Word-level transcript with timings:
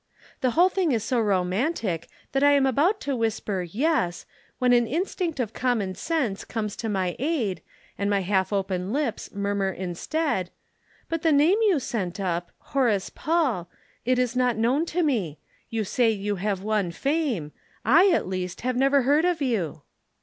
The 0.39 0.49
whole 0.57 0.69
thing 0.69 0.91
is 0.93 1.03
so 1.03 1.19
romantic 1.21 2.07
that 2.31 2.41
I 2.41 2.53
am 2.53 2.65
about 2.65 2.99
to 3.01 3.15
whisper 3.15 3.61
'yes' 3.61 4.25
when 4.57 4.73
an 4.73 4.87
instinct 4.87 5.39
of 5.39 5.53
common 5.53 5.93
sense 5.93 6.43
comes 6.43 6.75
to 6.77 6.89
my 6.89 7.15
aid 7.19 7.61
and 7.99 8.09
my 8.09 8.21
half 8.21 8.51
opened 8.51 8.93
lips 8.93 9.31
murmur 9.31 9.69
instead: 9.69 10.49
'But 11.07 11.21
the 11.21 11.31
name 11.31 11.59
you 11.61 11.79
sent 11.79 12.19
up 12.19 12.51
Horace 12.73 13.11
Paul 13.11 13.69
it 14.03 14.17
is 14.17 14.35
not 14.35 14.57
known 14.57 14.87
to 14.87 15.03
me. 15.03 15.37
You 15.69 15.83
say 15.83 16.09
you 16.09 16.37
have 16.37 16.63
won 16.63 16.89
fame. 16.89 17.51
I, 17.85 18.07
at 18.09 18.27
least, 18.27 18.61
have 18.61 18.75
never 18.75 19.03
heard 19.03 19.23
of 19.23 19.39
you.' 19.39 19.83